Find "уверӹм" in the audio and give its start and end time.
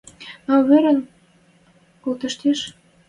0.61-0.99